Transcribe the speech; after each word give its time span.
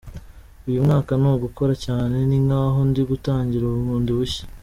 Uyu 0.67 0.85
mwaka 0.85 1.11
ni 1.21 1.27
ugukora 1.33 1.73
cyane, 1.85 2.17
ni 2.29 2.37
nk’aho 2.45 2.79
ndi 2.89 3.01
gutangira 3.09 3.65
bundi 3.87 4.11
bushya. 4.17 4.43